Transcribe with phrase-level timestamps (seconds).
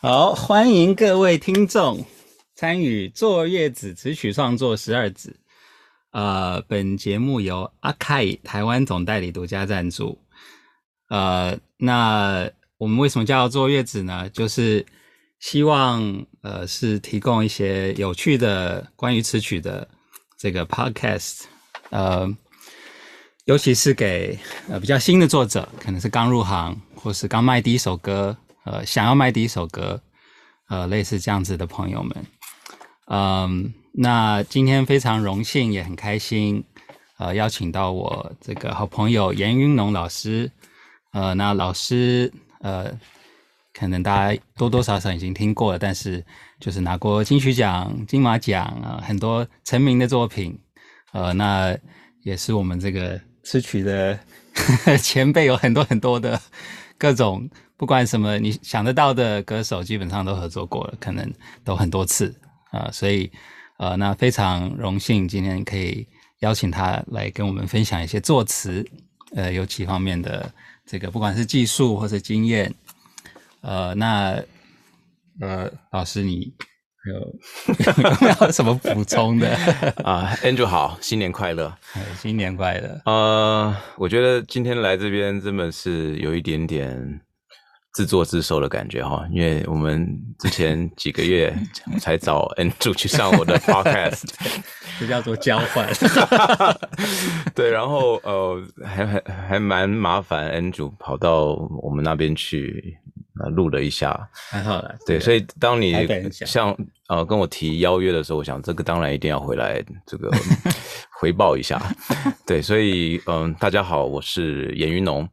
[0.00, 2.06] 好，欢迎各位听众
[2.54, 5.34] 参与坐月子词曲创作十二子。
[6.12, 10.16] 呃，本节目由阿凯台湾总代理独家赞助。
[11.08, 14.30] 呃，那我们为什么叫坐月子呢？
[14.30, 14.86] 就是
[15.40, 19.88] 希望呃是提供一些有趣的关于词曲的
[20.38, 21.40] 这个 podcast。
[21.90, 22.32] 呃，
[23.46, 24.38] 尤其是给
[24.68, 28.36] 呃比较新的作者，可能是刚入行或是刚卖第一首歌。
[28.70, 29.98] 呃，想要卖第一首歌，
[30.68, 32.26] 呃，类似这样子的朋友们，
[33.06, 36.62] 嗯，那今天非常荣幸，也很开心，
[37.16, 40.52] 呃，邀请到我这个好朋友严云龙老师，
[41.14, 42.92] 呃，那老师，呃，
[43.72, 46.22] 可能大家多多少少已经听过了，但是
[46.60, 50.58] 就是拿过金曲奖、金马奖啊，很多成名的作品，
[51.14, 51.74] 呃，那
[52.22, 54.18] 也是我们这个词曲的
[55.00, 56.38] 前辈，有很多很多的
[56.98, 57.48] 各种。
[57.78, 61.32] 不管什么你想得到的歌手，基本上都合作过了，可能
[61.64, 62.34] 都很多次
[62.72, 63.30] 啊、呃，所以
[63.78, 66.04] 呃，那非常荣幸今天可以
[66.40, 68.84] 邀请他来跟我们分享一些作词
[69.36, 70.52] 呃有几方面的
[70.84, 72.74] 这个，不管是技术或者经验，
[73.60, 74.42] 呃，那
[75.40, 76.52] 呃老师你
[77.06, 77.14] 有
[78.02, 79.54] 有没有什么补充的
[80.02, 81.72] 啊？Andrew 好，新年快乐，
[82.20, 83.00] 新年快乐。
[83.04, 87.20] 呃，我觉得今天来这边真的是有一点点。
[87.94, 90.06] 自作自受的感觉哈，因为我们
[90.38, 91.52] 之前几个月
[91.98, 94.22] 才找 Andrew 去上我的 podcast，
[95.00, 95.88] 这叫做交换。
[97.56, 102.96] 对，然后呃，还还还蛮麻烦，Andrew 跑到我们那边去
[103.42, 104.94] 呃录了一下，还好啦。
[105.06, 105.92] 对，所以当你
[106.30, 106.76] 像
[107.08, 110.30] 呃跟我提邀约的时候，我想这个当然一定要回来这个
[111.18, 111.82] 回报一下。
[112.46, 115.28] 对，所以嗯、呃，大家好，我是严云农。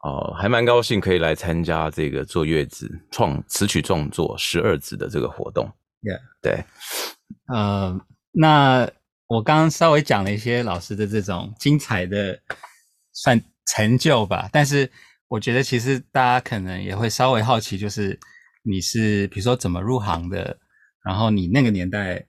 [0.00, 5.68] 哦，还蛮高兴可以来参加这个坐月子创词曲创作十二子的这个活动。
[6.02, 6.64] Yeah，对，
[7.52, 8.88] 呃，那
[9.26, 12.38] 我刚刚稍微讲了一些老师的这种精彩的
[13.12, 14.88] 算成就吧，但是
[15.26, 18.16] 我觉得其实大家可能也会稍微好奇，就是
[18.62, 20.58] 你是比如说怎么入行的，
[21.04, 22.24] 然后你那个年代。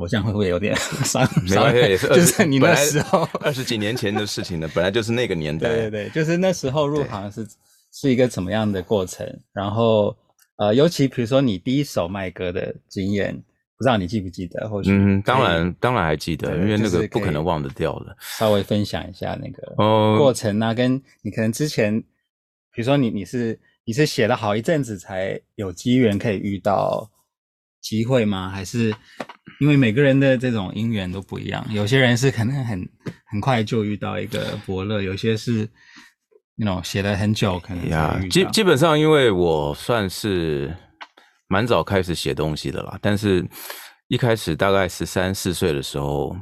[0.00, 0.74] 我这样会不会有点
[1.04, 1.22] 伤？
[1.46, 5.68] 没关系，也是就是你那时候 二十几年前的事情了，本来就是那个年代。
[5.68, 7.46] 对对对，就是那时候入行是
[7.92, 9.26] 是一个怎么样的过程？
[9.52, 10.16] 然后
[10.56, 13.34] 呃，尤其比如说你第一首卖歌的经验，
[13.76, 14.68] 不知道你记不记得？
[14.68, 18.16] 或许嗯，当然当然还记得，因为那个不可能忘得掉的。
[18.20, 19.74] 稍微分享一下那个
[20.16, 22.00] 过程啊，跟你可能之前，
[22.72, 27.10] 比如说你你是你是写了好一阵子才有机缘可以遇到
[27.80, 28.50] 机会吗？
[28.50, 28.94] 还是？
[29.60, 32.88] 因为每个人的这种姻缘都不一样，有些人是可能很
[33.26, 35.68] 很快就遇到一个伯乐，有些是
[36.56, 40.74] 那种写了很久，可能呀，基基本上因为我算是
[41.46, 43.46] 蛮早开始写东西的啦，但是
[44.08, 46.34] 一开始大概十三四岁的时候，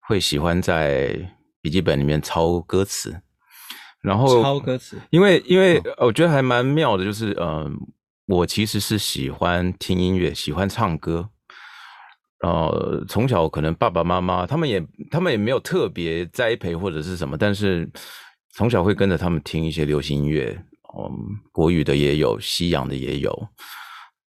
[0.00, 1.16] 会喜欢在
[1.62, 3.20] 笔记本里面抄歌词，
[4.02, 7.70] 然后抄歌词，因为因为我觉得还蛮妙的，就是嗯、呃，
[8.26, 11.30] 我其实是喜欢听音乐，喜欢唱歌。
[12.42, 17.90] 呃，从小可能爸爸妈妈他们也他们也没有特别栽培或者是什么，但是
[18.54, 20.56] 从小会跟着他们听一些流行音乐，
[20.96, 21.10] 嗯，
[21.50, 23.48] 国语的也有，西洋的也有。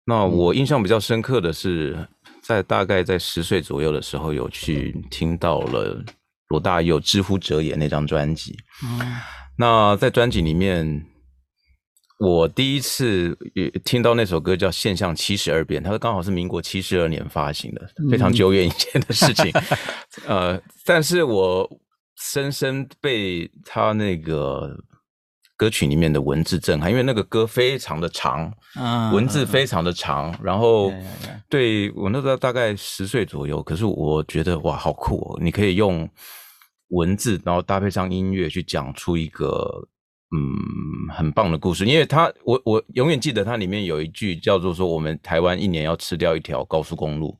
[0.04, 2.08] 那我印象比较深刻的是，
[2.42, 6.04] 在大概在十岁左右的时候，有去听到了
[6.48, 8.58] 罗大佑《之乎者也》那张专辑。
[8.84, 9.00] 嗯，
[9.56, 11.06] 那在专辑里面。
[12.20, 13.34] 我第一次
[13.82, 19.50] 听到那首歌叫《现象七十二变》，它刚好是民国七十二年发行的，非常久远以前的事情。
[20.26, 21.66] 嗯、 呃，但是我
[22.16, 24.76] 深深被他那个
[25.56, 28.52] 歌曲里面的文字震撼，因为那个歌非常的长，
[29.14, 30.38] 文字非常的长。
[30.42, 30.92] 然后，
[31.48, 35.38] 对我那时候大概十岁左右，可是我觉得哇，好酷哦！
[35.42, 36.06] 你可以用
[36.88, 39.88] 文字，然后搭配上音乐去讲出一个。
[40.32, 47.36] 嗯，很棒的故事，因为他，我我永远记得它里面有一句叫做说，我们台湾一年要吃掉一条高速公路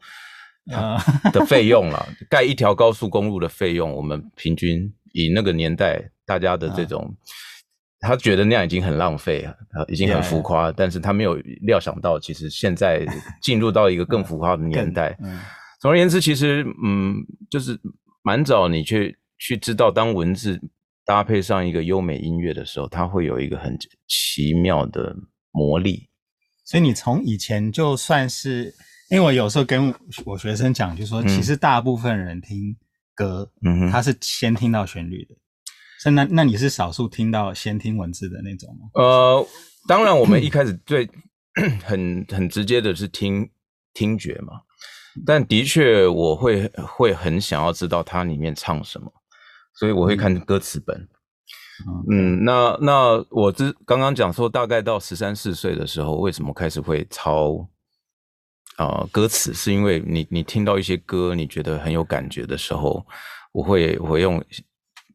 [0.75, 0.99] 啊
[1.33, 7.15] 的费用了，盖一条高速公路的费用，我们平均以那个年代大家的这种，
[8.01, 9.57] 他觉得那样已经很浪费了，
[9.87, 13.07] 已经很浮夸，但是他没有料想到，其实现在
[13.41, 15.17] 进入到一个更浮夸的年代。
[15.81, 17.79] 总而言之，其实嗯，就是
[18.23, 20.61] 蛮早你去去知道，当文字。
[21.11, 23.77] 搭配上一个优美音乐的时候，它会有一个很
[24.07, 25.13] 奇妙的
[25.51, 26.09] 魔力。
[26.65, 28.73] 所以你从以前就算是，
[29.11, 29.93] 因为我有时候跟
[30.25, 32.77] 我学生讲，就说其实大部分人听
[33.13, 35.35] 歌，嗯，他是先听到旋律的。
[36.01, 38.89] 所以那那你是少数听到先听文字的那种吗？
[38.95, 39.45] 呃，
[39.89, 41.11] 当然，我们一开始最
[41.83, 43.51] 很很直接的是听
[43.95, 44.61] 听觉嘛。
[45.27, 49.13] 但的确，我会会很想要知道它里面唱什么，
[49.75, 51.09] 所以我会看歌词本。
[51.87, 57.67] 嗯，嗯，那那我之刚刚讲说，大概到十三四岁的时候，为什么开始会抄
[58.77, 59.55] 啊、呃、歌词？
[59.55, 63.07] 是因为你你听到一些歌，你觉得很有感觉的时候，
[63.53, 64.45] 我会我会用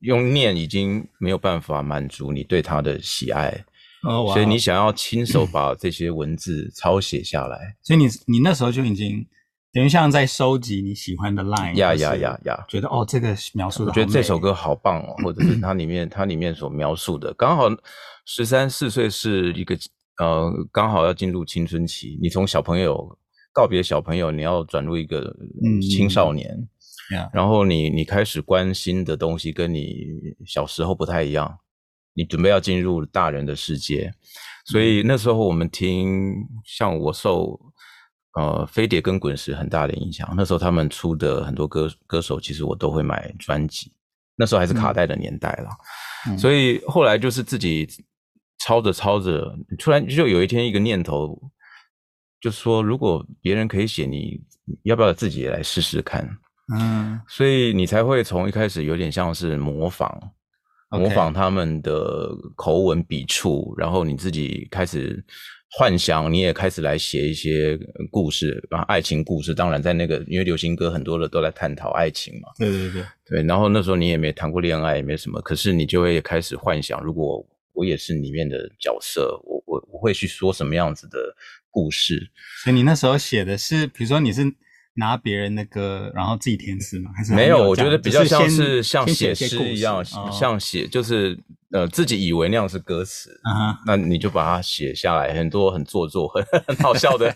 [0.01, 3.63] 用念已经没有办法满足你对它的喜爱，
[4.01, 7.75] 哦，所以你想要亲手把这些文字抄写下来。
[7.83, 9.27] 所以你你那时候就已经。
[9.75, 17.65] 等于像在收集你喜欢的 line，呀呀呀呀，觉得哦，这个描述的，我觉得这首歌好棒哦， 或者是它里面它里面所描述的，刚好
[18.25, 19.77] 十三四岁是一个
[20.17, 23.19] 呃，刚好要进入青春期，你从小朋友
[23.51, 25.35] 告别小朋友，你要转入一个
[25.81, 26.49] 青少年，
[27.13, 30.07] 嗯、然后你你开始关心的东西跟你
[30.45, 31.53] 小时候不太一样，
[32.13, 34.09] 你准备要进入大人的世界，
[34.67, 36.33] 所以那时候我们听
[36.63, 37.59] 像我受。
[38.35, 40.33] 呃，飞碟跟滚石很大的影响。
[40.35, 43.93] 那时候他们出的很多歌歌手，其实我都会买专辑。
[44.35, 45.69] 那时候还是卡带的年代了，
[46.27, 47.87] 嗯、所以后来就是自己
[48.59, 51.41] 抄着抄着，突然就有一天一个念头，
[52.41, 54.41] 就是说，如果别人可以写，你
[54.83, 56.29] 要不要自己也来试试看？
[56.77, 60.11] 嗯，所以你才会从一开始有点像是模仿，
[60.89, 65.25] 模仿他们的口吻笔触，然后你自己开始。
[65.77, 67.77] 幻想，你也开始来写一些
[68.09, 69.53] 故事啊，爱情故事。
[69.53, 72.47] 当然，在那个因为流行歌很多的都在探讨爱情嘛。
[72.57, 73.43] 对对对对。
[73.43, 81.17] 然后那时候你也没谈过恋爱，也没什么，可是你就会开始幻想，如果我也是里面的角色，我我我会去说什么样子的
[81.69, 82.31] 故事。
[82.63, 84.43] 所以你那时候写的是，比如说你是
[84.93, 87.11] 拿别人的歌，然后自己填词吗？
[87.17, 87.61] 还是没有？
[87.61, 90.01] 我觉得比较像是像写诗一样，
[90.31, 91.37] 像写就是。
[91.71, 93.77] 呃，自己以为那样是歌词，uh huh.
[93.87, 97.35] 那你就把它写下来，很多很做作、 很很好笑的、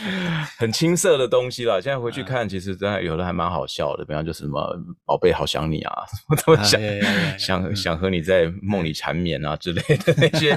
[0.58, 1.80] 很青涩的东西啦。
[1.80, 5.92] 现在回去看，其实真的有的还蛮好笑的，比方就什么“宝贝，好想你啊”，
[6.28, 7.38] 我都想、uh, yeah, yeah, yeah.
[7.38, 10.50] 想想和你在梦里缠绵啊之类的那些。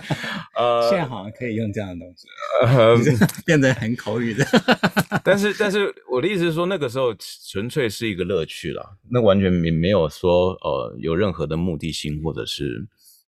[0.55, 2.27] 呃，现在好像可以用这样的东西，
[2.61, 2.95] 呃、
[3.45, 4.45] 变得很口语的。
[5.23, 7.15] 但是，但是我的意思是说，那个时候
[7.49, 12.85] 纯粹是一个乐趣啦，那完全没没有说呃有任何的目的性，或者是。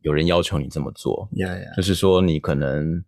[0.03, 1.77] 有人要求你这么做，yeah, yeah.
[1.77, 3.03] 就是说你可能，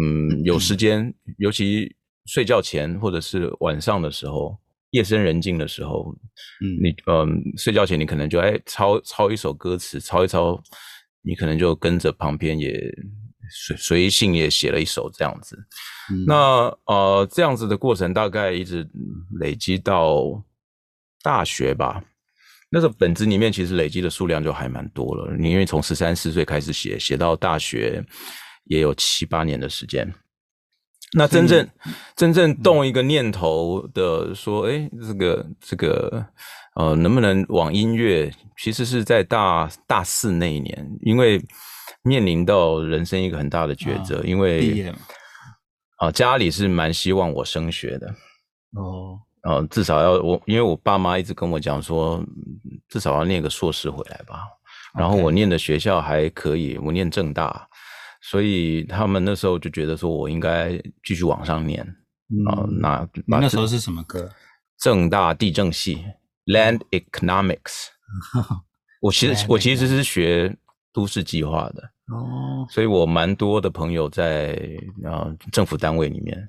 [0.00, 1.94] 嗯，有时间，尤其
[2.26, 4.56] 睡觉前或者是晚上的时候，
[4.90, 6.14] 夜深人静的时候，
[6.62, 10.62] 嗯，你嗯睡觉前你可能就哎抄抄一首歌词，抄一抄，
[11.22, 12.72] 你可能就跟着旁边也
[13.50, 15.58] 随随性也写了一首这样子。
[16.12, 16.34] 嗯、那
[16.86, 18.88] 呃这样子的过程大概一直
[19.40, 20.44] 累积到
[21.22, 22.04] 大学吧。
[22.74, 28.04] 那个本子里面其实累积的数量就还蛮多了，你因为从十三四岁开始写，写到大学
[28.64, 30.12] 也有七八年的时间。
[31.12, 36.26] 那真正、嗯、真正动一个念头的说，哎，这个这个
[36.74, 38.28] 呃，能不能往音乐？
[38.56, 41.40] 其实是在大大四那一年，因为
[42.02, 44.88] 面临到人生一个很大的抉择，啊、因为
[45.98, 48.08] 啊、呃，家里是蛮希望我升学的
[48.72, 49.20] 哦。
[49.44, 52.24] 呃，至少要我，因为我爸妈一直跟我讲说，
[52.88, 54.40] 至少要念个硕士回来吧。
[54.98, 57.68] 然后我念的学校还可以，我念正大，
[58.22, 61.82] 所以他们那时候就觉得说我应该继续往上念。
[62.46, 64.30] 啊、嗯，那那时候是什么歌？
[64.78, 66.04] 正大地政系
[66.46, 67.88] ，Land Economics。
[69.02, 70.56] 我其实我其实是学
[70.92, 74.58] 都市计划的哦，所以我蛮多的朋友在
[75.04, 76.48] 呃政府单位里面。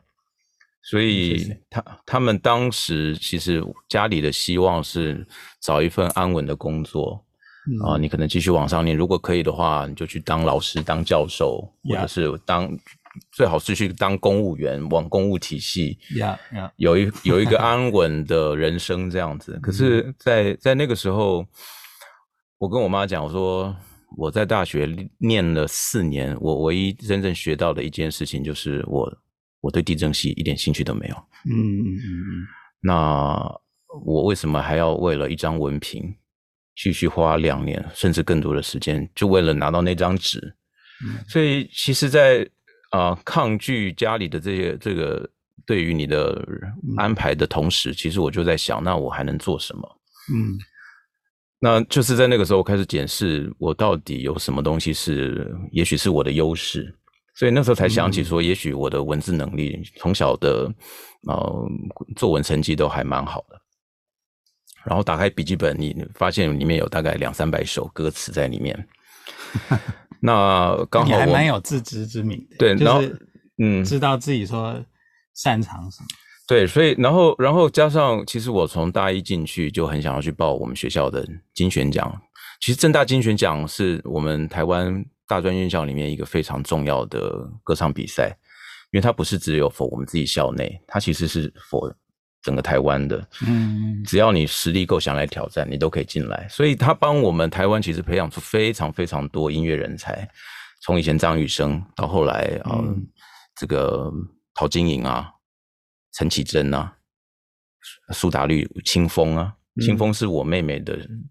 [0.85, 5.25] 所以他他们当时其实家里的希望是
[5.59, 7.25] 找一份安稳的工作，
[7.67, 12.69] 嗯、啊，你可能继续往上念，如果可以的话，你就去当老师、当教授，或者是当.
[13.31, 16.37] 最好是去当公务员，往公务体系，Yeah.
[16.53, 16.69] Yeah.
[16.75, 19.57] 有一有一个 安稳的人生这样子。
[19.63, 21.47] 可是在，在在那个时候，
[22.57, 23.73] 我跟我妈讲，我说
[24.17, 29.09] 我在大学念了四年，我唯一真正学到的一件事情就是我。
[29.65, 31.15] 我对地震系一点兴趣都没有。
[31.49, 32.47] 嗯嗯嗯嗯。
[32.81, 33.59] 那
[34.05, 36.15] 我为什么还要为了一张文凭，
[36.75, 40.39] 继续花两年甚至更多的时间，就为了拿到那张纸？
[41.03, 41.17] 嗯。
[41.27, 42.49] 所以，其实在，在、
[42.91, 45.27] 呃、啊抗拒家里的这些这个
[45.65, 46.47] 对于你的
[46.95, 49.99] 安排的同时，嗯、其实我就在想，那我还能做什么？
[50.31, 50.59] 嗯。
[51.59, 56.95] 那就是在那个时候，我开始检视我到底有什么东西是，也许是我的优势。
[57.35, 60.73] 所以那时候才想起说，也许我的文字能力从小的
[61.27, 61.69] 呃
[62.15, 63.61] 作文成绩都还蛮好的。
[64.85, 68.87] 然后打开笔记本，你发现里面有大概两三百首歌词在里面。
[70.21, 72.55] 那刚好我你还蛮有自知之明的。
[72.57, 73.01] 对，然后
[73.57, 74.79] 嗯，知道自己说
[75.33, 76.07] 擅长什么。
[76.47, 82.21] 对，所以然后然后加上，其实我从大一进去就很想要去报我们学校的金旋奖。
[82.61, 88.37] 其实正大金旋奖是我们台湾大专院校里面一个非常重要的歌唱比赛，
[88.91, 91.93] 因为它不是只有 for 我们自己校内，它其实是 for
[92.41, 93.27] 整个台湾的。
[93.47, 96.47] 嗯，只要你实力够想来挑战，你都可以进来。
[96.49, 100.29] 所以它帮我们台湾其实培养出非常非常多音乐人才，
[100.81, 102.95] 从以前张雨生到后来啊、嗯呃，
[103.55, 104.11] 这个
[104.53, 105.31] 陶晶莹啊。
[106.17, 106.95] 陈绮贞啊，
[108.13, 111.25] 苏打绿、青峰啊，青峰是我妹妹的、嗯、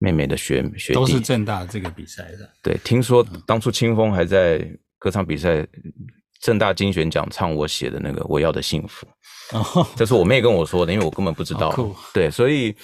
[0.00, 2.50] 妹妹的学学弟，都是正大这个比赛的。
[2.62, 4.58] 对，听说当初青峰还在
[4.98, 5.64] 歌唱比赛，
[6.40, 9.06] 正大金选奖唱我写的那个《我要的幸福》，
[9.56, 11.70] 哦，这是我妹跟我说的，因为我根本不知道。
[11.70, 12.74] 酷对，所以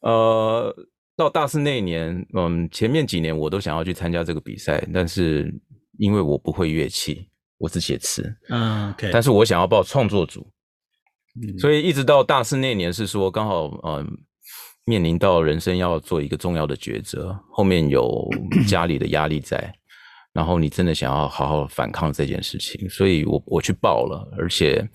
[0.00, 0.74] 呃，
[1.16, 5.48] 到大四那一年，嗯，前面几年我都想要去参加这个比赛，但是
[5.98, 10.46] 因为我不会乐器，我只写词，嗯，okay、但是我想要报创作组。
[11.58, 14.02] 所以一直到大四那年是说刚好呃
[14.88, 18.30] 面临到人生要做一个重要的抉择，后面有
[18.68, 19.74] 家里的压力在，
[20.32, 24.88] 然后你真的想要好好反抗这件事情，所以我我去报了，而且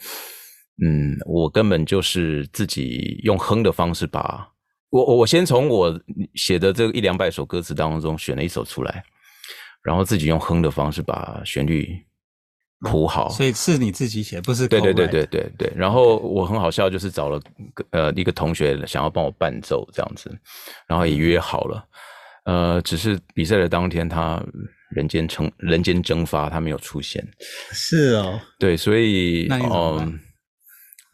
[0.82, 4.50] 嗯我根本就是自己用哼的方式把
[4.90, 6.02] 我我我先从我
[6.36, 9.04] 写的这一两百首歌词当中选了一首出来，
[9.84, 12.00] 然后自己用哼的方式把旋律。
[12.82, 15.72] 谱好，所以是你自己写，不是对对对对对对。
[15.76, 17.40] 然后我很好笑，就是找了
[17.92, 20.36] 呃一个同学想要帮我伴奏这样子，
[20.88, 21.88] 然后也约好了，
[22.46, 24.44] 呃，只是比赛的当天他
[24.90, 27.24] 人间蒸人间蒸发，他没有出现。
[27.72, 30.20] 是哦，对，所以嗯，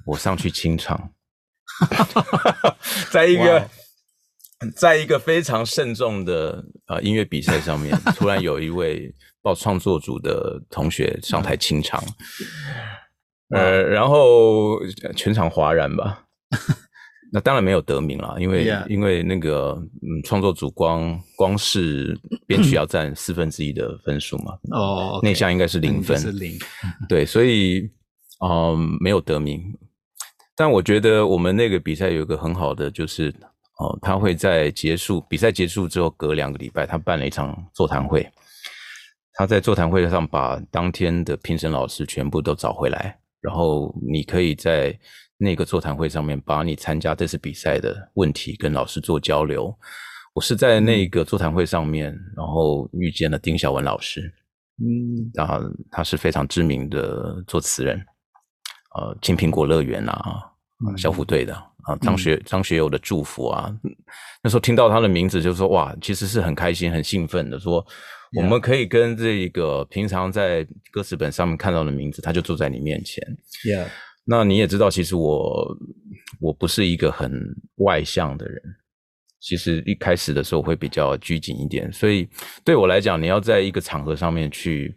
[0.05, 1.11] 我上去清唱，
[3.11, 3.69] 在一个
[4.73, 9.13] 在一个非常慎重的呃音乐比赛上面， 突然有一位。
[9.47, 12.03] 报创作组的同学上台清唱，
[13.55, 14.77] 嗯、呃，然后
[15.15, 16.25] 全场哗然吧。
[17.31, 24.53] 那当然没有得名了，因为.因为那个嗯，创作组光光是编曲 要占四分之一的分数嘛。
[24.71, 26.59] 哦，那项应该是零分，是零。
[27.07, 27.89] 对，所以
[28.43, 29.63] 嗯、呃，没有得名。
[30.57, 33.29] 但我觉得我们那个比赛有一个很好的，就是
[33.79, 38.29] 哦、呃，他会在结束比赛结束之后，隔两个礼拜，他办了一场座谈会。
[39.37, 44.97] 他在座谈会上把当天的评审老师全部都找回来，然后你可以在
[45.37, 49.71] 那个座谈会上面把你参加这次比赛的问题跟老师做交流。
[50.33, 54.21] 我是在那个座谈会上面，然后遇见了丁晓文老师，
[54.79, 55.59] 嗯，然后
[55.91, 58.03] 他是非常知名的作词人，
[58.95, 60.51] 呃，青苹果乐园啊，
[60.97, 61.53] 小虎队的
[61.83, 63.71] 啊，张学张学友的祝福啊，
[64.41, 67.85] 那时候听到他的名字，就说哇，其实是很开心、很兴奋的说。
[68.35, 73.23] 我们可以跟这个平常在歌词本上面看到的名字，他就坐在你面前。
[73.63, 73.87] Yeah.
[74.25, 75.77] 那你也知道，其实我
[76.41, 78.61] 我不是一个很外向的人，
[79.39, 82.27] 其实一开始的时候会比较拘谨一点，所以
[82.65, 84.93] 对我来讲，你要在一个场合上面去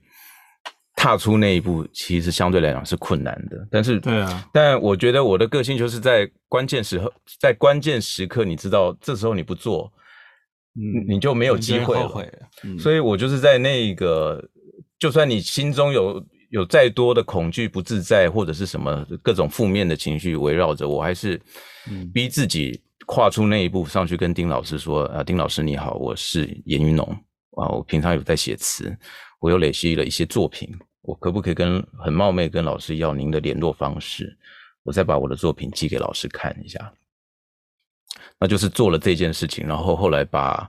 [0.96, 3.68] 踏出那一步，其实相对来讲是困难的。
[3.70, 9.92] 但是，对啊，但我觉得我的个性就是在关键时候，在关键时刻，你知道，这时候你不做。
[10.76, 12.10] 嗯，你就没有机会了。
[12.62, 14.42] 嗯、所以我就是在那个，
[14.98, 21.40] 就算你心中有有再多的恐惧、不自在，或者是什么各种负面的情绪围绕着，我还是
[22.14, 27.04] 逼自己跨出那一步，上去跟丁老师说：“啊，丁老师你好，我是严云龙
[27.56, 28.96] 啊，我平常有在写词，
[29.40, 30.68] 我又累积了一些作品，
[31.02, 34.36] 我可不可以跟很冒昧跟老师要您的联络方式？
[34.84, 36.92] 我再把我的作品寄给老师看一下。”
[38.38, 40.68] 那就是做了这件事情，然后后来把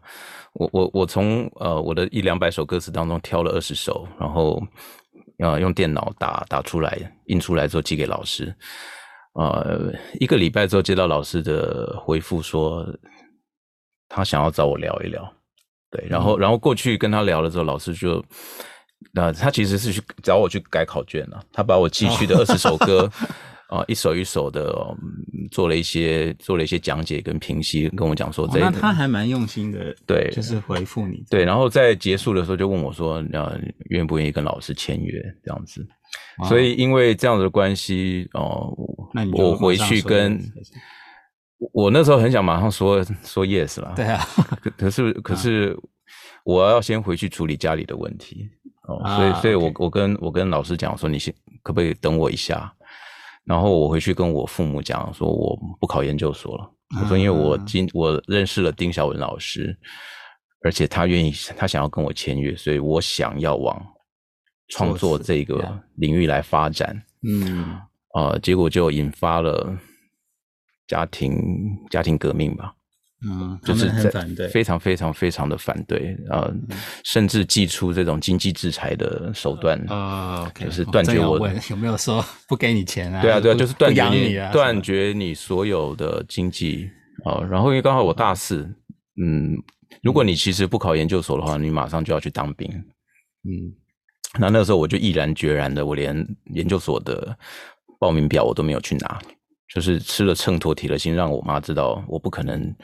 [0.54, 4.62] 我我我从呃我的一两百首歌词当中挑了二十首，然后
[5.40, 8.54] 呃用电脑打打出来，印出来之后寄给老师。
[9.34, 12.86] 呃，一个礼拜之后接到老师的回复说，
[14.10, 15.34] 他想要找我聊一聊。
[15.90, 18.24] 对，然后然后过去跟他聊了之后，老师就
[19.16, 23.10] 呃他其实是去找我去改考卷了，他把我寄去的二十首歌。
[23.72, 24.74] 哦啊，一首一首的
[25.50, 33.58] 做了一些做了一些讲解跟评析，跟我讲说这、哦，那他还蛮用心的，对，就是回复你，对，然后在结束的时候就问我说，呃，
[33.90, 35.88] 愿不愿意跟老师签约这样子？
[36.50, 38.76] 所以因为这样子的关系，哦、
[39.16, 40.38] 呃，我回去跟，
[41.72, 44.20] 我那时候很想马上说说 yes 了， 对啊，
[44.62, 45.78] 可可是 可是
[46.44, 48.50] 我要先回去处理家里的问题，
[48.88, 52.74] 哦、所以所以我我跟我跟老师讲说，你先可不可以等我一下？
[53.46, 56.72] 然后我回去跟我父母讲说，我不考研究所了。
[57.02, 59.78] 我说，因为我今我认识了丁小文老师，
[60.64, 63.82] 而且他愿意，他想要跟我签约，所以我想要往
[64.68, 67.02] 创作这个领域来发展。
[67.24, 67.80] 嗯，
[68.14, 69.78] 呃，结果就引发了
[70.88, 71.36] 家庭
[71.90, 72.76] 家庭革命吧。
[73.24, 83.22] 嗯，就是很反对，非常非常非常的反对，呃，嗯、甚至祭出这种经济制裁的手段啊，呃、就是断绝我，我有没有说 不给你钱啊？
[83.22, 86.90] 对啊，对啊，就是断绝你，你啊、断绝你所有的经济
[87.24, 87.48] 啊、呃。
[87.48, 88.68] 然后因为刚好我大四，
[89.22, 89.56] 嗯，
[90.02, 92.68] 如果你其实不考研究所的话，你马上就要去当兵，
[93.44, 93.70] 嗯，
[94.40, 97.38] 那那个时候我就毅然决然的，我连研究所的
[98.00, 99.22] 报名表我都没有去拿，
[99.72, 102.76] 就是吃了秤砣铁了心，让我妈知道我不可能。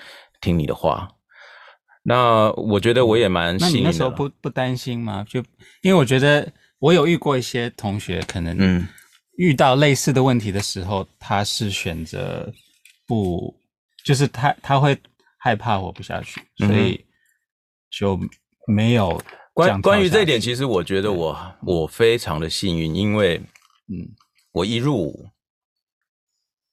[0.41, 1.09] 听你的话，
[2.03, 3.57] 那我觉得我也蛮。
[3.57, 5.25] 那你那时候不不担心吗？
[5.27, 5.39] 就
[5.81, 8.87] 因为我觉得我有遇过一些同学，可能
[9.37, 12.51] 遇到类似的问题的时候，嗯、他是选择
[13.05, 13.53] 不，
[14.05, 14.97] 就是他他会
[15.37, 17.03] 害怕活不下去，所以
[17.89, 18.19] 就
[18.67, 19.21] 没有
[19.53, 20.39] 关关于这一点。
[20.39, 23.37] 其实我觉得我我非常的幸运，因为
[23.89, 24.07] 嗯，
[24.51, 25.29] 我一入伍。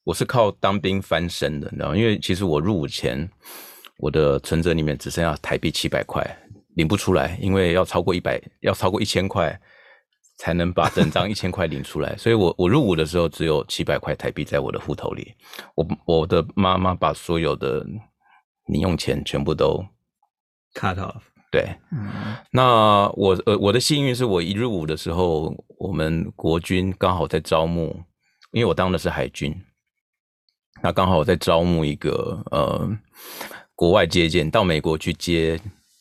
[0.05, 1.97] 我是靠当兵翻身的，你知道吗？
[1.97, 3.29] 因为其实我入伍前，
[3.99, 6.23] 我的存折里面只剩下台币七百块，
[6.77, 9.59] 领不出来，因为要超过一百，要超过一千块
[10.37, 12.15] 才能把整张一千块领出来。
[12.19, 15.33] 所以我我入伍的时候只有七百块台币在我的户头里，
[15.75, 17.83] 我我的妈妈把所有的
[18.67, 19.83] 零用钱全部都
[20.75, 21.23] cut off。
[21.51, 22.11] 对，嗯，
[22.51, 27.97] 那我呃我的幸运是我一入伍的时候，我们国军刚好在招募，
[28.51, 29.55] 因为我当的是海军。
[30.85, 32.87] 那刚好我在招募一个呃
[33.75, 35.59] 国外接舰到美国去接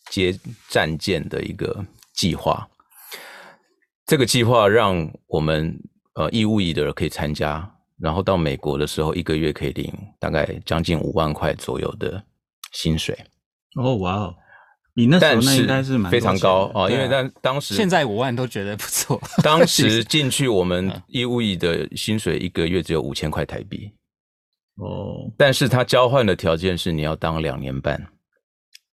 [0.09, 0.37] 接
[0.67, 2.67] 战舰的一个计划。
[4.05, 5.73] 这个计划让我们
[6.15, 7.65] 呃义务役的人可以参加，
[7.97, 12.21] 然后到美国的时候一个月可以领大概将近五万块左右的
[12.73, 13.17] 薪水。
[13.77, 14.35] 哦，哇哦！
[14.95, 19.17] 你那时候那应该是蛮非常高啊，因为但当时现在五万都觉得不错。
[19.41, 23.89] 当时 进去我们义务役的薪水一个月只有五千块台币。
[24.75, 28.07] 哦，但是他交换的条件是你要当两年半。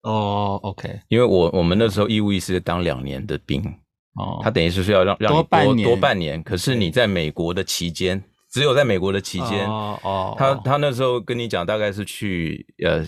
[0.02, 3.60] 哦，OK，因为我我们那时候义务役是当两年的兵，
[4.14, 13.04] 哦，他等于是说要让让你多多半年，多半年，可是你在美国的期间，只有在美国的期间，哦哦，他他那时候跟你讲大概是去呃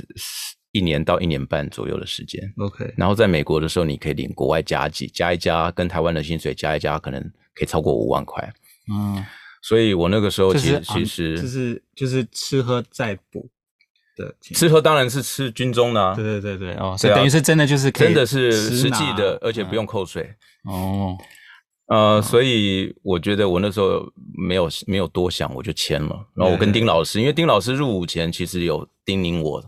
[0.72, 7.20] 一年到一年半左右的时间，OK，然后在美国的时候你可以领国外加给加一加，跟台湾的薪水加一加，可能
[7.54, 8.52] 可以超过五万块，
[8.92, 9.24] 嗯。
[9.62, 13.48] 所以我那个时候其实、就是、其实就是就是吃喝再补
[14.16, 20.34] 的，吃喝当然是吃军中的、啊，对对对对哦，所以等于是真的就是可以真的是实际的，而且不用扣税、
[20.68, 21.18] 嗯、哦。
[21.86, 24.00] 呃、嗯，所以我觉得我那时候
[24.38, 26.24] 没有没有多想，我就签了。
[26.36, 29.60] 然后我跟丁老师，因为丁老师入伍前其实有叮咛我，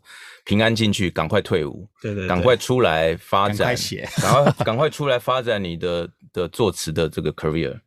[0.45, 3.75] 平安进去，赶快退伍，对对，对，赶快出来发展，
[4.21, 7.81] 赶快赶快出来发展你的的作词的这个 career。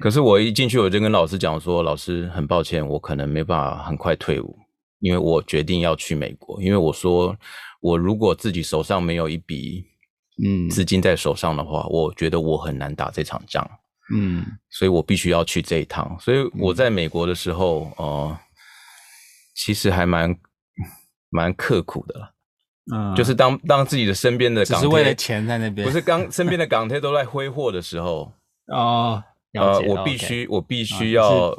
[0.00, 4.58] 可是我一进去，我就跟老师讲说，老师很抱歉，我可能没办法很快退伍，
[5.00, 6.62] 因为我决定要去美国。
[6.62, 7.36] 因为我说，
[7.80, 9.86] 我如果自己手上没有一笔。
[10.44, 13.64] 嗯，资金在手上的话，我觉得我很难打这场仗。
[14.12, 16.18] 嗯，所以我必须要去这一趟。
[16.18, 18.38] 所以我在美国的时候，哦、嗯呃，
[19.54, 20.36] 其实还蛮
[21.30, 22.33] 蛮刻苦的。
[22.92, 28.32] 嗯，就是当当自己的身边的港，只是为了钱在那边，不是刚身边的港铁都在挥霍的时候。
[28.72, 31.54] 哦，呃，我必须、okay、我必须要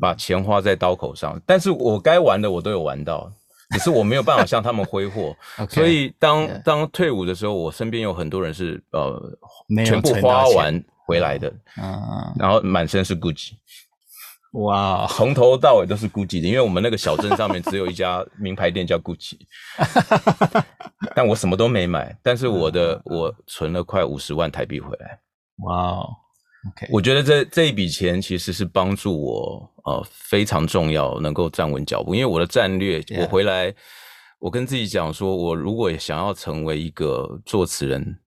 [0.00, 3.30] 把钱花在刀口上，但是我该玩的我都有玩到。
[3.72, 9.38] 只是我没有办法向他们挥霍， okay, 所以当.当退伍的时候，我身边有很多人是呃
[9.86, 11.48] 全部花完回来的，
[11.80, 13.52] 嗯，然后满身是 Gucci，
[14.52, 19.38] 哇，从头到尾都是 Gucci 的，因为我们那个小镇上面只有一家 名牌店叫 Gucci，
[21.14, 25.20] 但我什么都没买，但是我的我存了快五十万台币回来，
[25.64, 26.04] 哇。
[26.76, 26.88] Okay.
[26.90, 32.14] 我觉得这这一笔钱其实是帮助我呃非常重要，能够站稳脚步。
[32.14, 33.74] 因为我的战略.我回来，
[34.38, 38.18] 我跟自己讲说，我如果想要成为一个作词人，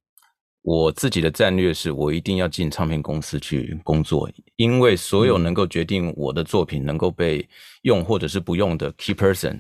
[0.64, 7.48] 我自己的战略是我一定要进唱片公司去工作，因为所有能够决定我的作品能够被
[7.84, 9.60] 用或者是不用的 key person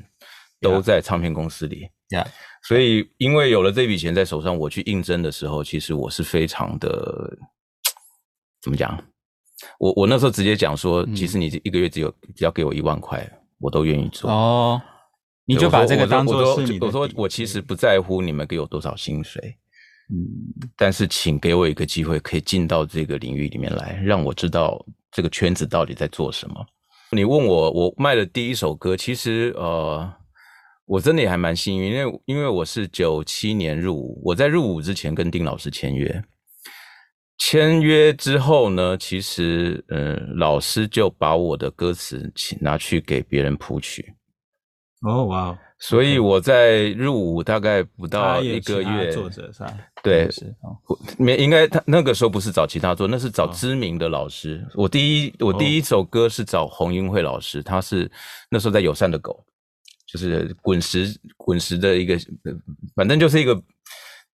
[0.59, 1.87] 都在唱片公司里。
[2.09, 2.27] Yeah.
[2.63, 7.37] 所以因为有了这笔钱在手上，我去应征的时候，其实我是非常的。
[8.61, 8.97] 怎么讲？
[9.77, 14.31] 我我那时候直接讲说，其实你一个月只有只要给我一万块，我都愿意做。
[14.31, 14.81] 哦，
[15.43, 16.79] 你就把这个当做是你。
[16.79, 19.57] 我说我其实不在乎你们给我多少薪水，
[20.09, 20.17] 嗯，
[20.75, 26.65] 但是请给我一个机会，可以进到这个领域里面来，让我知道这个圈子到底在做什么。
[27.11, 30.13] 你问我，我卖的第一首歌，其实呃，
[30.85, 36.23] 我真的也还蛮幸运，因为因为我是九七年入伍，我在入伍之前跟丁老师签约。
[37.37, 44.13] 签约之后呢，其实呃，老师就把我的歌词请拿去给别人谱曲。
[45.01, 45.59] 哦，哇！
[45.85, 49.77] 所以我在入伍大概不到一个月，作者是吧？
[50.01, 50.29] 对，
[51.17, 54.65] 没应该他那个时候不是找其他作，那是找知名的老师。
[54.69, 58.09] 哦、我第一我第一首歌是找洪英慧老师，他是
[58.49, 59.45] 那时候在友善的狗，
[60.07, 62.17] 就是滚石滚石的一个，
[62.95, 63.61] 反正就是一个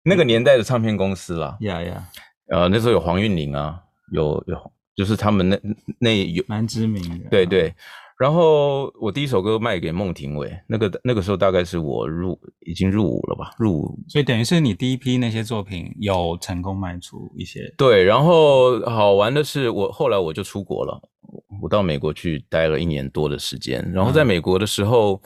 [0.04, 1.56] 那个年代的唱片公司啦。
[1.62, 2.08] 呀呀，
[2.50, 3.76] 呃，那时候有黄韵玲啊，
[4.12, 5.60] 有有就是他们那
[5.98, 7.74] 那有蛮知名的，对对。
[8.20, 17.72] 然后我第一首歌卖给孟庭苇，那个那个时候大概是我入已经入伍了吧，入伍，所以等于是你第一批那些作品有成功卖出一些。
[17.78, 21.00] 对，然后好玩的是我后来我就出国了，
[21.62, 23.90] 我到美国去待了一年多的时间。
[23.90, 25.20] 然后在美国的时候，嗯、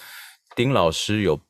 [0.54, 1.40] 丁老师有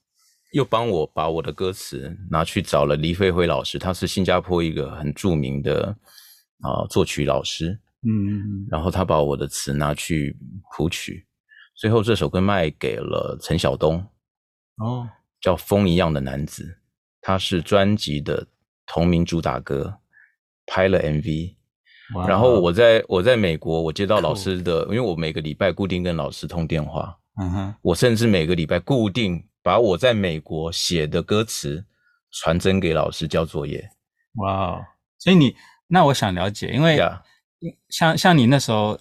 [0.54, 5.94] 又帮我把我的歌词拿去找了黎飞辉老师，他是新加坡一个很著名的
[6.62, 10.34] 啊作曲老师，嗯，嗯，然后他把我的词拿去
[10.74, 11.26] 谱曲。
[11.74, 14.06] 最后这首歌卖给了陈晓东，
[14.76, 15.08] 哦，
[15.40, 16.62] 叫《风一样的男子》，
[17.20, 18.46] 他是专辑的
[18.86, 19.98] 同名主打歌，
[20.66, 21.56] 拍了 MV。
[22.28, 31.84] 然后我在我在美国，我接到老师的因为我每个礼拜固定跟老师通电话，嗯哼，我甚至每个礼拜固定把我在美国写的歌词
[32.30, 33.90] 传真给老师交作业。
[34.34, 34.84] 哇哦，
[35.18, 35.56] 所以你
[35.88, 37.00] 那我想了解，因为
[37.88, 38.96] 像像你那时候。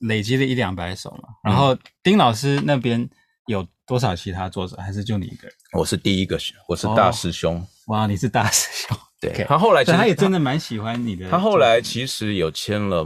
[0.00, 3.08] 累积了一两百首嘛，然后丁老师那边
[3.46, 5.56] 有多少其他作者，还是就你一个人？
[5.72, 7.56] 我是第一个，我是大师兄。
[7.56, 8.96] 哦、哇，你是大师兄。
[9.20, 9.46] 对，okay.
[9.46, 11.30] 他后来其实他也真的蛮喜欢你的。
[11.30, 13.04] 他后来其实有签了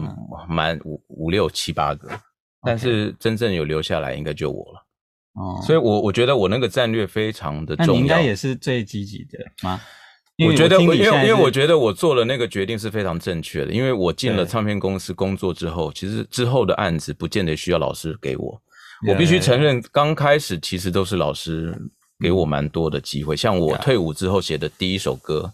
[0.48, 2.08] 蛮五五六七八个，
[2.62, 4.86] 但是真正有留下来应该就我了。
[5.34, 7.92] 哦，所以我我觉得我那个战略非常的重要。
[7.92, 9.80] 那你应该也是最积极的吗？
[10.46, 18.62] 我觉得我，因为因为我觉得我做了那个决定是非常正确的，因为我进了唱片公司工作之后，其实之后的案子不见得需要老师给我。
[19.08, 21.74] 我必须承认，刚开始其实都是老师
[22.18, 23.34] 给我蛮多的机会。
[23.34, 25.52] 像我退伍之后写的第一首歌，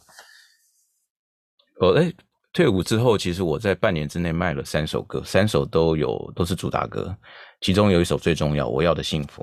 [1.80, 2.12] 哦，哎，
[2.52, 7.16] 退伍之后，其实我在半年之内卖了三首歌，三首都有都是主打歌，
[7.60, 9.42] 其中有一首最重要，《我要的幸福》。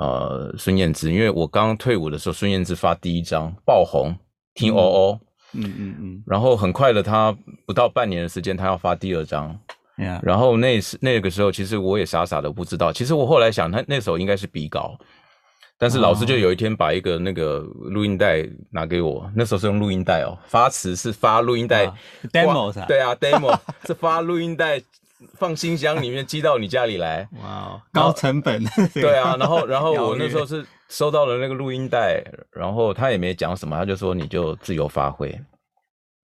[0.00, 4.16] 呃，孙燕姿，因为我刚退伍的时候，孙燕姿发第一张爆红，
[4.54, 5.20] 听哦哦，
[5.52, 7.36] 嗯嗯嗯，然后很快的，她
[7.66, 9.54] 不到半年的时间，她要发第二张
[9.98, 10.18] ，Yeah.
[10.22, 14.96] 然后那时那个时候，其实我也傻傻的不知道，其实我后来想，他那首应该是比稿，
[15.76, 21.86] 但是老师就有一天把一个那个录音带拿给我，那时候是用录音带哦，发词是发录音带
[22.32, 23.54] ，demo 对啊，demo
[23.86, 24.82] 是发录音带。
[25.34, 28.64] 放信箱里面寄到你家里来，哇、wow，高成本。
[28.94, 35.38] 对啊，然后然后 我那时候是收到了那个录音带，然后他也没讲什么，他就说你就自由发挥。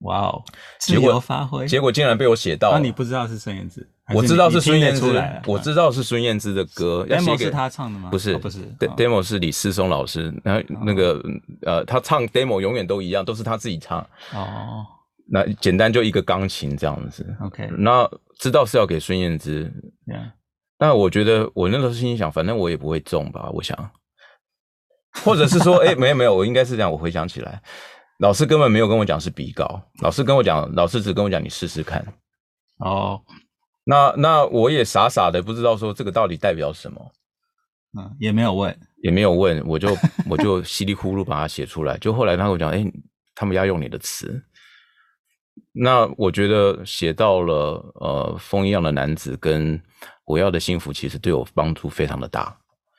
[0.00, 0.42] 哇哦，
[0.78, 2.70] 自由发挥，结果竟然被我写到。
[2.72, 3.88] 那你不知道是孙燕姿？
[4.14, 7.04] 我知道是孙燕姿，我知道是孙燕姿的歌。
[7.08, 8.08] demo 是他唱的吗？
[8.10, 10.32] 不是，哦、不是，demo 是李思松老师。
[10.44, 11.22] 然后那个、哦、
[11.62, 13.98] 呃，他唱 demo 永远都一样，都是他自己唱。
[14.32, 14.86] 哦。
[15.28, 17.68] 那简单就一个钢琴这样子，OK。
[17.78, 18.08] 那
[18.38, 19.64] 知道是要给孙燕姿
[20.06, 20.30] ，Yeah.
[20.78, 23.90] 但我觉得我那时候心里想，反正我也不会中吧，我想，
[25.24, 26.92] 或者是说，哎、欸，没有没有，我应该是这样。
[26.92, 27.60] 我回想起来，
[28.20, 32.06] 老师根本没有跟我讲是比稿，老师跟我讲，老师只跟我讲你试试看。
[32.78, 33.20] 哦、oh.，
[33.84, 37.12] 那那我也傻傻的不知道说这个到底代表什么，
[37.98, 39.96] 嗯，也没有问，也没有问，我就
[40.28, 41.96] 我就稀里糊涂把它写出来。
[41.98, 42.92] 就后来他跟我讲，哎、欸，
[43.34, 44.40] 他们要用你的词。
[45.78, 49.78] 那我觉得写到了呃风一样的男子跟
[50.24, 52.56] 我要的幸福，其实对我帮助非常的大。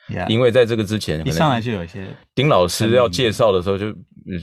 [0.10, 0.28] Yeah.
[0.30, 3.88] 因为在这个之前，一上来就有一些丁老师要介绍的时候就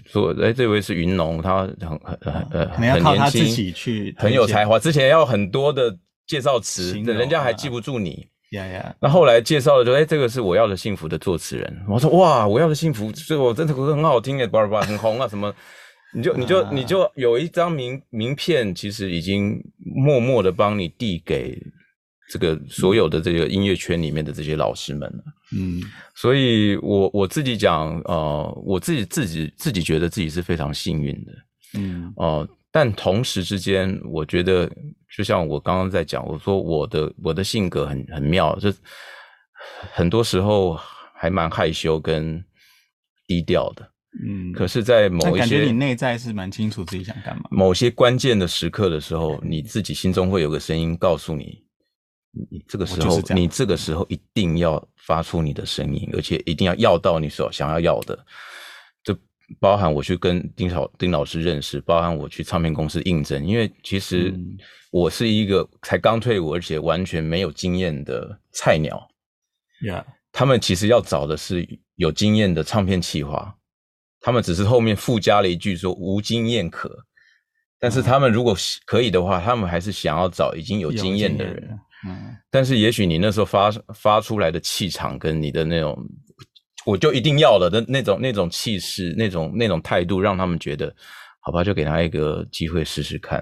[0.05, 4.79] 说，哎，这位是云农，他很很呃很年轻，很有才华。
[4.79, 8.27] 之前要很多的介绍词，人家还记不住你。
[8.51, 8.95] 呀呀。
[9.01, 11.83] 那后来介绍的时候，哎，这个是我要的幸福的作词人。
[11.89, 15.51] 我说哇，我要的幸福，所以我真的很好听诶，叭叭很红啊什么。
[16.15, 21.61] 你就你就你就有一张名名片，其实已经默默的帮你递给
[22.31, 25.25] 这个所有的这个音乐圈里面的这些老师们了。
[25.57, 25.83] 嗯，
[26.15, 31.33] 所以我我自己讲，呃，我自己自己自己觉得自己是非常幸运的。
[31.77, 34.71] 嗯，哦、呃，但同时之间，我觉得
[35.17, 38.73] 就像我刚刚在讲，我说我的我的性格很很妙，就
[39.93, 40.79] 很多时候
[41.15, 42.43] 还蛮害羞跟
[43.27, 43.91] 低调的。
[44.23, 47.43] 嗯，可是，在某一些，感觉你内在是蛮清楚自己想干嘛。
[47.51, 51.65] 某些关键的时刻的时候，你自己心中会有个声音告诉你，
[52.51, 58.17] 你这个时候，你这个时候一定要发出你的声音，而且一定要要到你所想要要的。
[59.03, 59.17] 就
[59.59, 64.33] 包含我去跟丁小丁老师认识，包含我去唱片公司应征，因为其实
[64.93, 69.09] 我是一个才刚退伍，而且完全没有经验的菜鸟。
[69.85, 70.05] Yeah.
[70.33, 73.55] 他们其实要找的是有经验的唱片企划，
[74.25, 76.91] 他们只是后面附加了一句说无经验可，
[77.79, 78.57] 但是他们如果
[78.87, 81.79] 可以的话，他们还是想要找已经有经验的人。
[82.09, 85.95] 嗯，但是也许你那时候发发出来的气场跟你的那种。
[86.87, 90.95] 我就一定要了的那种、那种气势、那种、那种态度，让他们觉得，
[91.41, 93.41] 好吧，就给他一个机会试试看。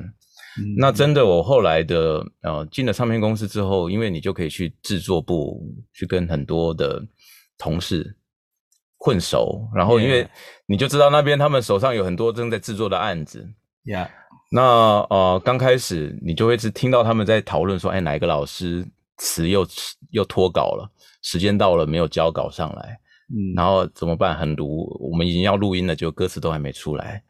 [0.59, 5.61] 嗯、那真的，我后来的呃进了唱片公司之后，因为你就可以去制作部
[5.93, 7.05] 去跟很多的
[7.59, 8.17] 同事
[9.05, 10.25] 混熟，然后因为
[10.67, 13.45] 你就知道那边他们手上有很多正在制作的案子。
[13.85, 14.09] Yeah.
[14.53, 14.63] 那
[15.11, 18.87] 呃刚开始你就会是听到他们在讨论说，哎，哪一个老师
[19.17, 19.67] 词又
[20.11, 20.89] 又脱稿了，
[21.23, 23.01] 时间到了没有交稿上来。
[23.35, 24.37] 嗯，然后怎么办？
[24.37, 27.21] 很卢，我们已经要录音了，就歌词都还没出来。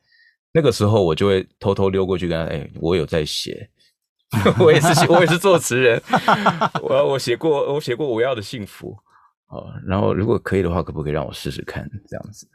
[0.53, 3.71] 那个时候我就会偷偷溜过去跟他，哎，我有在写，
[4.61, 6.03] 我也是写，我也是作词人，
[6.83, 8.95] 我我写过，我写过我要的幸福，
[9.53, 12.49] 哦，然后如果可以的话，可不可以让我试试看这样子？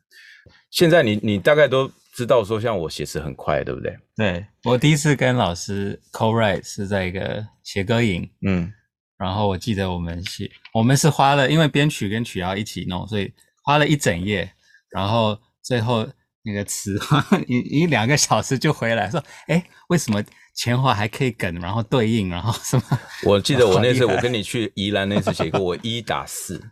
[0.72, 3.98] 现在你你大概都知道说，像我写词很快，对不对？
[4.16, 8.74] 对，我第一次跟老师 co-write 是在一个写歌营，嗯。
[9.18, 13.34] 然后我记得我们写，我们是花了，因为编曲跟曲要一起弄，所以
[13.64, 14.48] 花了一整夜。
[14.92, 16.08] 然后最后
[16.44, 17.00] 那个词
[17.48, 22.84] 一一两个小时就回来，说：“哎，为什么前后还可以梗，然后对应，然后什么？”
[23.26, 26.64] 我记得我那次我跟你去宜兰那次写歌，我一打四，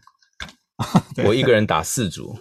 [1.26, 2.38] 我一个人打四组。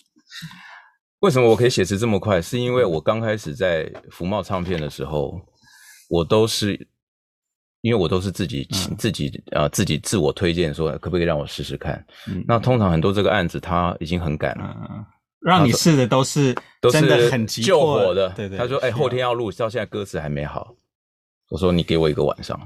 [1.20, 2.40] 为什么我可以写词这么快？
[2.42, 5.40] 是因为我刚开始在福茂唱片的时候，
[6.08, 6.88] 我都是。
[7.82, 12.04] 因为我都是自己、嗯、自己呃自己自我推荐说，可不可以让我试试看？
[12.26, 15.06] 嗯、那通常很多这个案子他已经很赶了，嗯、
[15.40, 18.28] 让你试的都是都是很急救火的。
[18.30, 20.74] 对对，他说：“哎，后天要录，到现在歌词还没好。”
[21.50, 22.58] 我说：“你给我一个晚上，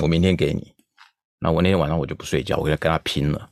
[0.00, 0.71] 我明天给你。”
[1.42, 3.50] 那我那天晚上我就不睡觉，我就跟他拼了。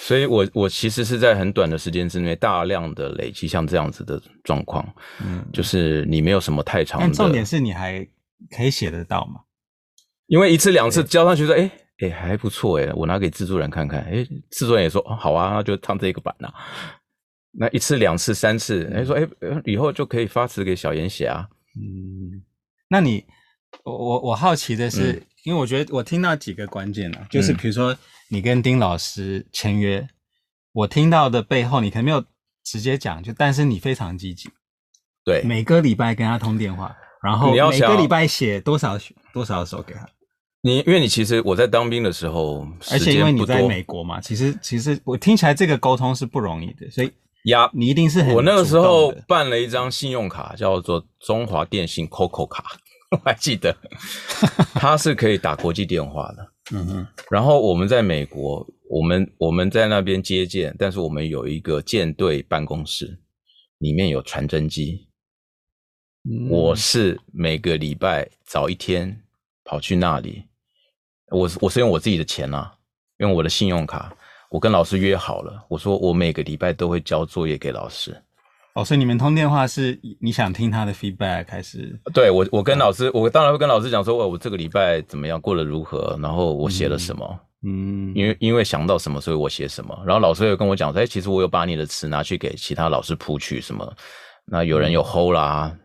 [0.00, 4.86] 所以我我其实是在很短的时间之内，大量的累积像这样子的状况，
[5.24, 7.06] 嗯，就是你没有什么太长的。
[7.06, 8.06] 但重点是你还。
[8.50, 9.40] 可以写得到吗？
[10.26, 16.52] 因为一次两次交上去说，哎哎还不错哎，我拿给制作人看看，哎，制作人也说哦好啊，那就唱这个版啊。
[17.52, 19.28] 那一次两次三次，哎说哎
[19.64, 21.48] 以后就可以发词给小严写啊。
[21.76, 22.42] 嗯，
[22.88, 23.24] 那你
[23.84, 27.96] 我我我好奇的是，嗯、因为我觉得我听到几个关键了，就是比如说
[28.28, 30.08] 你跟丁老师签约，嗯、
[30.72, 32.24] 我听到的背后你可能没有
[32.64, 34.48] 直接讲，就但是你非常积极，
[35.24, 36.96] 对，每个礼拜跟他通电话。
[37.22, 38.98] 然后每个礼拜写多少
[39.32, 40.04] 多少首给他？
[40.60, 47.12] 你因为你其实我在当兵的时候，而且因为你在美国嘛，其实其实我听起来这个沟通是不容易的，所以
[47.44, 48.34] 呀，你一定是很。
[48.34, 52.64] 我那个时候办了一张信用卡，叫做中华电信 COCO 卡，
[53.12, 53.76] 我还记得，
[54.74, 56.52] 他是可以打国际电话的。
[56.72, 57.06] 嗯哼。
[57.30, 63.18] 然后我们在美国，我们我们在那边接见，但是我们有一个舰队办公室，
[63.78, 65.06] 里面有传真机。
[66.48, 69.22] 我是每个礼拜早一天
[69.64, 70.44] 跑去那里，
[71.30, 72.72] 我我是用我自己的钱啊，
[73.18, 74.16] 用我的信用卡，
[74.48, 78.16] 我跟老师约好了，我说我每个礼拜都会交作业给老师。
[78.74, 82.00] 哦，所以你们通电话是你想听他的 feedback 还是？
[82.14, 93.92] 对，我我跟老师，我当然会跟老师讲说，我我这个礼拜怎么样，过得如何，然后我写了什么，嗯，因为因为想到什么，所以我写什么，然后老师又跟我讲说，哎，其实我有把你的词拿去给其他老师谱曲什么，
[94.46, 95.76] 那有人有 hold 啦。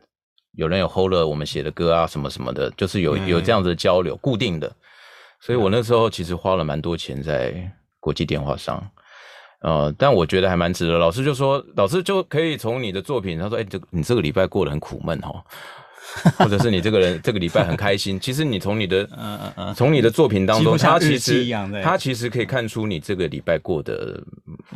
[0.53, 4.75] 有人有 hold 了我们写的歌啊，什么什么的，就是有有这样子的交流，固定的。
[5.39, 8.83] 所以我那时候其实花了蛮多钱在国际电话上，
[9.61, 10.97] 呃，但我觉得还蛮值得。
[10.97, 15.41] 老师就说，老师就可以从你的作品，他说，哎，这你这个礼拜过得很苦闷哦，
[16.37, 18.19] 或者是你这个人 这个礼拜很开心。
[18.19, 21.45] 其实你从你的嗯嗯嗯，从你的作品当中，他其实
[21.83, 24.23] 他其实可以看出你这个礼拜过得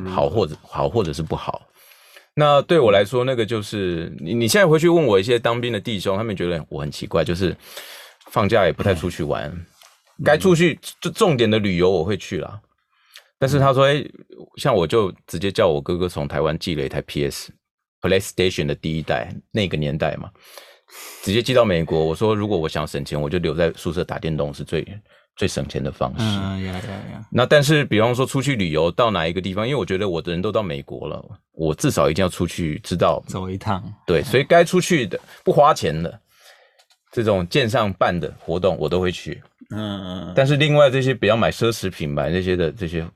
[0.06, 1.62] 好或者好或者是不好。
[2.34, 4.34] 那对我来说，那个就是你。
[4.34, 7.56] 你现在回去问我一些当兵的弟兄，他们觉得我很奇怪，就是
[8.32, 9.66] 放假也不太出去玩，嗯、
[10.24, 12.60] 该出去就重点的旅游我会去啦。
[13.42, 14.06] 但是他说，哎，
[14.58, 17.52] 像我就直接叫我哥哥从台湾寄了一台 PS
[18.00, 20.30] PlayStation 的第一代那个年代嘛，
[21.24, 22.06] 直接寄到美国。
[22.06, 24.88] 我说，如果我想省钱，我就留在宿舍打电动是最。
[25.38, 26.18] 最省钱的方式。
[26.20, 27.26] 嗯呀呀呀。
[27.32, 33.82] 那但是，比方说出去旅游到哪一个地方，因为我觉得我的人都到美国了，我至少一定要出去知道走一趟。
[34.06, 36.20] 对，所以该出去的不花钱的
[37.14, 39.42] 这种舰上办的活动，我都会去。
[39.70, 40.34] 嗯嗯。
[40.36, 43.08] 但是另外这些比较买奢侈品买那些的这些，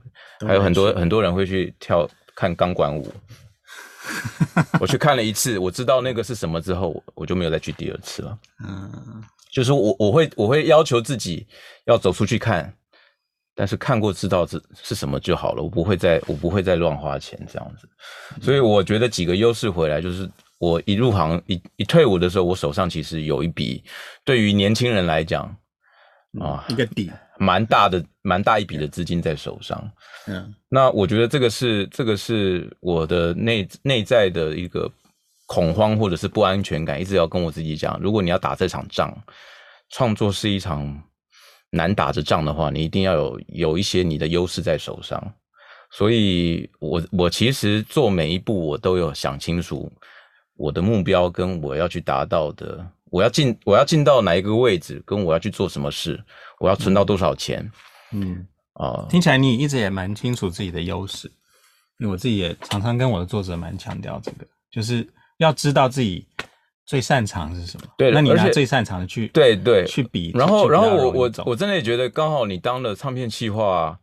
[0.45, 3.13] 还有很多很多人会去跳看钢管舞。
[4.79, 8.37] 我去看了一次，我知道那个是什么之后，我就没有再去第二次了。
[8.63, 11.47] 嗯，就是我我会我会要求自己
[11.85, 12.71] 要走出去看，
[13.55, 17.89] 但是看过知道这是什么就好了，我不会再我不会再乱花钱这样子。
[18.41, 23.83] 所以我觉得几个优势回来，就是我一入行一一退伍的时候，我手上其实有一笔，
[24.23, 25.55] 对于年轻人来讲。
[26.41, 29.91] 啊，一个底蛮大的，蛮大一笔的资金在手上。
[30.27, 34.89] 嗯，那我觉得这个是这个是我的内内在的一个
[35.45, 39.13] 恐慌或者是不安全感，一直要跟我自己讲，如果你要打这场仗，
[39.89, 41.03] 创作是一场
[41.69, 45.33] 难打的仗的话，你一定要有有一些你的优势在手上。
[45.91, 49.91] 所以我我其实做每一步，我都有想清楚
[50.57, 52.85] 我的目标跟我要去达到的。
[53.11, 56.21] 我要进，我要进到哪一个位置，跟我要去做什么事，
[56.65, 57.71] 我要存到多少钱？
[58.11, 61.27] 嗯啊，呃、听起来你一直也蛮清楚自己的优势，
[61.99, 66.27] 因为我自己也常常跟我的作者蛮强调这个，就是要知道自己
[66.87, 67.87] 最擅长是什么。
[67.99, 73.95] 对，那你拿最擅长的去对对去比，然后然后我我我真的也觉得刚好你当了唱片企划，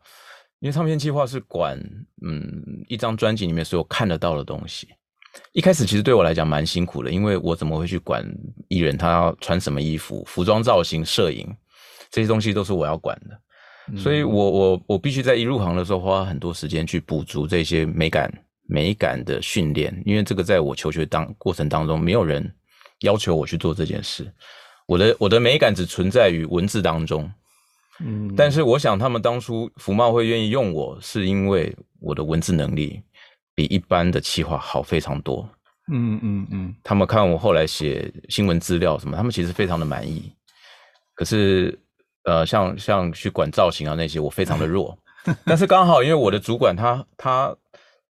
[0.60, 1.76] 因为唱片企划是管
[2.24, 4.86] 嗯一张专辑里面所有看得到的东西。
[5.52, 8.22] 一开始其实对我来讲蛮辛苦的，因为我怎么会去管
[8.68, 11.48] 艺人他要穿什么衣服、服装造型、摄影
[12.12, 13.40] 这些东西都是我要管的，
[13.90, 18.32] 嗯、所以我我我必须在一入行的时候花很多时间去补足这些美感
[18.68, 22.48] 美感的训练，因为这个在我求学当过程当中没有人
[23.00, 24.32] 要求我去做这件事，
[24.86, 27.28] 我的我的美感只存在于文字当中，
[27.98, 33.02] 嗯，但是我想他们当初福茂会愿意用我是因为我的文字能力。
[33.54, 35.46] 比一般的企划好非常多，
[35.92, 40.32] 嗯嗯嗯，他们看我后来写新闻资料什么，他们其实非常的满意。
[41.14, 41.78] 可是，
[42.24, 44.96] 呃，像像去管造型啊那些，我非常的 弱。
[45.44, 47.54] 但是刚好因为我的主管他他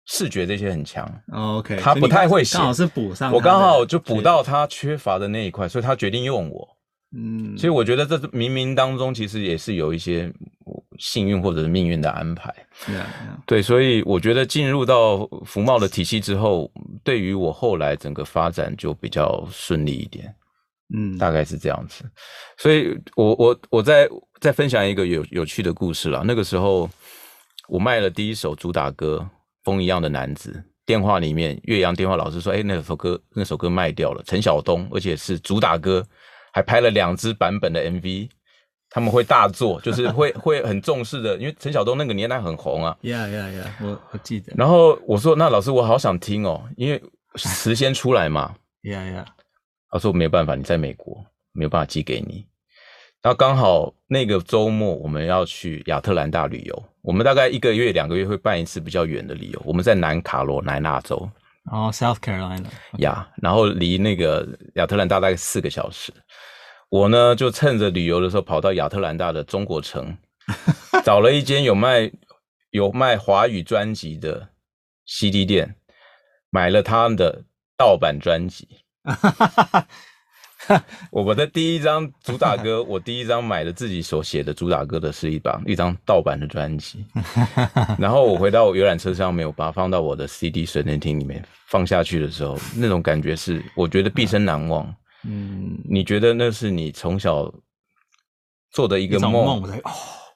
[0.05, 6.77] 视觉这些很强，OK，他不太会写，刚好是补上，我刚好就补到他缺乏的那一块，所以他决定用我。
[7.13, 10.31] 嗯，所以我觉得这是冥冥当中其实也是有一些
[10.97, 12.53] 幸运或者是命运的安排。
[12.73, 13.37] 是啊，是啊。
[13.45, 16.71] 对，所以我觉得进入到福茂的体系之后，
[17.03, 20.33] 对于我后来整个发展就比较顺利一点。
[20.93, 22.03] 嗯，大概是这样子。
[22.57, 24.07] 所以我我我再
[24.39, 26.23] 再分享一个有有趣的故事了。
[26.25, 26.89] 那个时候
[27.67, 29.17] 我卖了第一首主打歌
[29.63, 30.51] 《风一样的男子》，
[30.85, 36.05] 电话里面岳阳电话老师说：“哎，那首歌那首歌卖掉了，陈晓东，而且是主打歌。”
[36.53, 38.29] 还拍了两支版本的 MV，
[38.89, 42.93] 他们会大做，就 是会会很重视的，因为陈晓东那个年代很红啊。
[43.03, 44.51] 呀呀呀，我我记得。
[44.57, 47.01] 然后我说：“那老师，我好想听哦，因为
[47.37, 49.25] 词先出来嘛。”呀呀，
[49.91, 52.45] 他说：“没有办法，你在美国，没有办法寄给你。”
[53.21, 61.17] 然后刚好那个周末我们要去亚特兰大旅游，我们大概一个月两个月会办一次比较远的旅游，我们在南卡罗来纳州。
[61.65, 62.65] 哦，oh，South Carolina。
[62.97, 66.11] 呀，然后离那个亚特兰大大概四个小时。
[66.89, 70.17] 我呢就趁着旅游的时候跑到亚特兰大的中国城，
[71.05, 72.11] 找了一间有卖
[72.71, 74.49] 有卖华语专辑的
[75.05, 75.75] CD 店，
[76.49, 77.43] 买了他们的
[77.77, 78.67] 盗版专辑。
[81.11, 87.03] 我的第一张主打歌，我第一张买的自己所写的主打歌的是一把一张盗版的专辑。
[87.97, 94.95] 然后我回到游览车上，没有把它放到我的 CD 随身听里面放下去的时候，那种感觉是我觉得毕生难忘。
[95.23, 97.51] 嗯，你觉得那是你从小
[98.71, 99.61] 做的一个梦，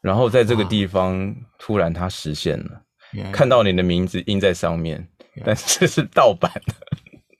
[0.02, 2.82] 然后在这个地方突然它实现了，
[3.32, 5.08] 看到你的名字印在上面，
[5.46, 6.74] 但是这是盗版的，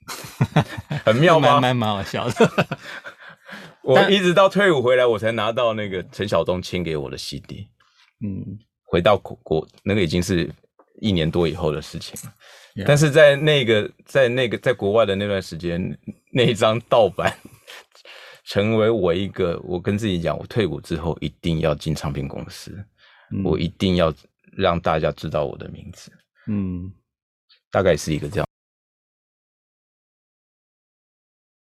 [1.04, 1.60] 很妙吗？
[1.60, 2.78] 蛮蛮蛮好笑的。
[3.82, 7.68] 我一直到退伍回来，我才拿到那个陈晓东签给我的 CD。
[8.24, 10.50] 嗯，回到国国那个已经是
[11.00, 12.32] 一年多以后的事情了。
[12.84, 15.96] 但是在那个在那个在国外的那段时间，
[16.32, 17.32] 那一张盗版
[18.44, 22.72] 成为我一个，我跟自己讲，我退伍之后一定要进唱片公司，
[23.32, 24.12] 嗯、我一定要
[24.56, 26.12] 让大家知道我的名字。
[26.48, 26.92] 嗯，
[27.70, 28.46] 大概是一个这样。